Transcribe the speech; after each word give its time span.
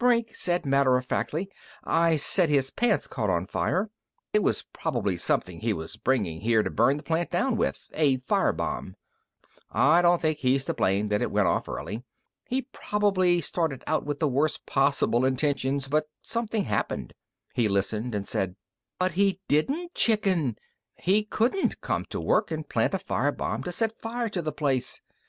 Brink 0.00 0.34
said 0.34 0.66
matter 0.66 0.96
of 0.96 1.06
factly: 1.06 1.48
"I 1.84 2.16
said 2.16 2.48
his 2.48 2.70
pants 2.72 3.06
caught 3.06 3.30
on 3.30 3.46
fire. 3.46 3.88
It 4.32 4.42
was 4.42 4.64
probably 4.72 5.16
something 5.16 5.60
he 5.60 5.72
was 5.72 5.94
bringing 5.94 6.40
here 6.40 6.64
to 6.64 6.70
burn 6.70 6.96
the 6.96 7.04
plant 7.04 7.30
down 7.30 7.56
with 7.56 7.86
a 7.94 8.16
fire 8.16 8.52
bomb. 8.52 8.96
I 9.70 10.02
don't 10.02 10.20
think 10.20 10.38
he's 10.40 10.64
to 10.64 10.74
blame 10.74 11.06
that 11.10 11.22
it 11.22 11.30
went 11.30 11.46
off 11.46 11.68
early. 11.68 12.02
He 12.48 12.62
probably 12.62 13.40
started 13.40 13.84
out 13.86 14.04
with 14.04 14.18
the 14.18 14.26
worst 14.26 14.66
possible 14.66 15.24
intentions, 15.24 15.86
but 15.86 16.08
something 16.20 16.64
happened...." 16.64 17.14
He 17.54 17.68
listened 17.68 18.12
and 18.12 18.26
said: 18.26 18.56
"But 18.98 19.12
he 19.12 19.38
didn't 19.46 19.94
chicken! 19.94 20.56
He 20.96 21.22
couldn't 21.22 21.80
come 21.80 22.06
to 22.06 22.20
work 22.20 22.50
and 22.50 22.68
plant 22.68 22.94
a 22.94 22.98
fire 22.98 23.30
bomb 23.30 23.62
to 23.62 23.70
set 23.70 24.00
fire 24.00 24.28
to 24.30 24.42
the 24.42 24.50
place!... 24.50 25.00